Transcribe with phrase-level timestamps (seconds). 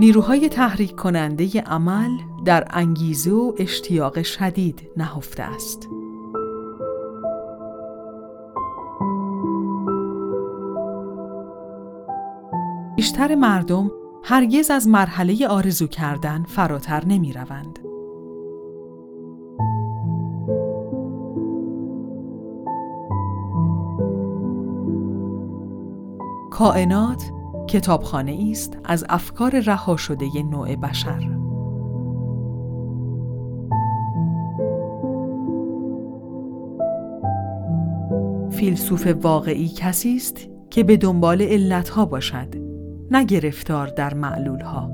[0.00, 2.10] نیروهای تحریک کننده عمل
[2.44, 5.88] در انگیزه و اشتیاق شدید نهفته است.
[12.96, 13.90] بیشتر مردم
[14.22, 17.78] هرگز از مرحله آرزو کردن فراتر نمی روند.
[26.50, 27.39] کائنات
[27.70, 31.28] کتابخانه است از افکار رها شده نوع بشر.
[38.50, 42.48] فیلسوف واقعی کسی است که به دنبال علتها باشد
[43.10, 44.90] نه گرفتار در معلولها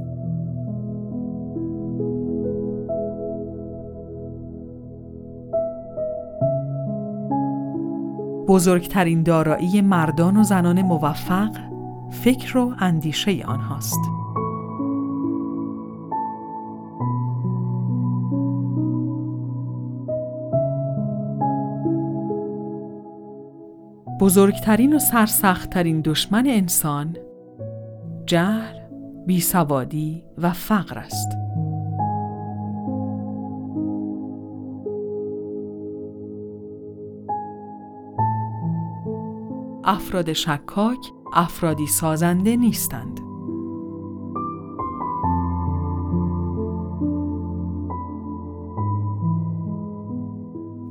[8.48, 11.75] بزرگترین دارایی مردان و زنان موفق
[12.10, 14.00] فکر و اندیشه آنهاست.
[24.20, 27.16] بزرگترین و سرسختترین دشمن انسان
[28.26, 28.78] جهل،
[29.26, 31.28] بیسوادی و فقر است.
[39.84, 43.20] افراد شکاک افرادی سازنده نیستند.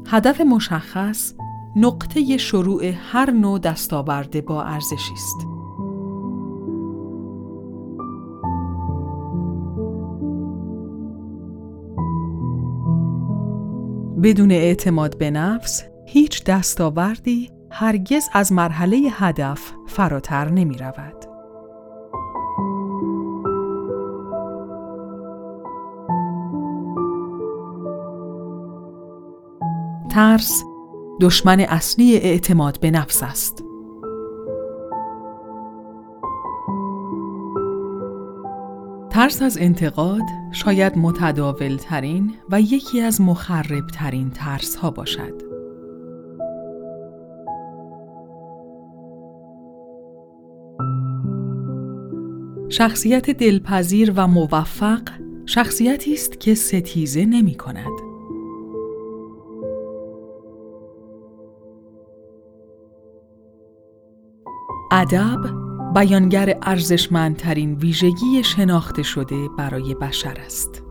[0.07, 1.33] هدف مشخص
[1.75, 5.47] نقطه شروع هر نوع دستاورده با ارزشی است.
[14.23, 21.25] بدون اعتماد به نفس هیچ دستاوردی هرگز از مرحله هدف فراتر نمی رود.
[30.11, 30.63] ترس
[31.21, 33.63] دشمن اصلی اعتماد به نفس است.
[39.09, 45.44] ترس از انتقاد شاید متداول ترین و یکی از مخرب ترین ترس ها باشد.
[52.69, 55.01] شخصیت دلپذیر و موفق
[55.45, 57.91] شخصیتی است که ستیزه نمی کند.
[64.91, 65.39] ادب
[65.95, 70.84] بیانگر ارزشمندترین ویژگی شناخته شده برای بشر است.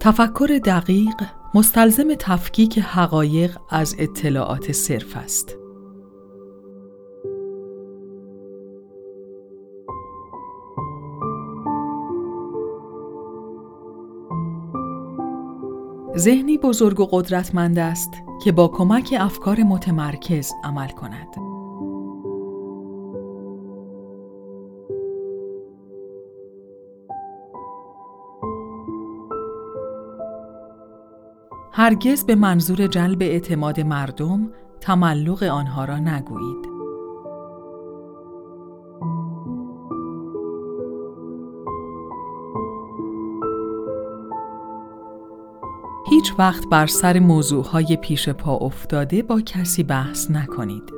[0.00, 1.14] تفکر دقیق
[1.54, 5.56] مستلزم تفکیک حقایق از اطلاعات صرف است.
[16.16, 18.10] ذهنی بزرگ و قدرتمند است
[18.44, 21.47] که با کمک افکار متمرکز عمل کند.
[31.78, 34.50] هرگز به منظور جلب اعتماد مردم
[34.80, 36.68] تملق آنها را نگویید.
[46.10, 50.97] هیچ وقت بر سر موضوعهای پیش پا افتاده با کسی بحث نکنید.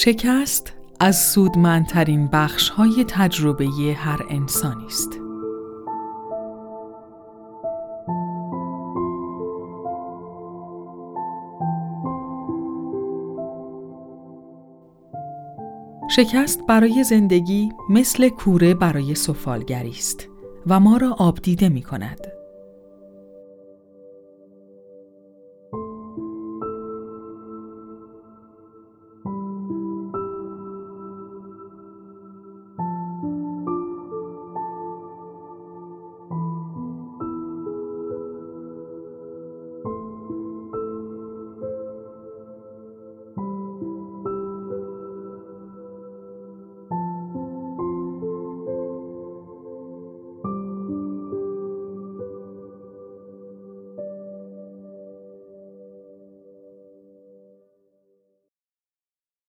[0.00, 3.66] شکست از سودمندترین بخش های تجربه
[3.96, 5.20] هر انسانی است.
[16.10, 20.28] شکست برای زندگی مثل کوره برای سفالگری است
[20.66, 22.37] و ما را آبدیده می کند.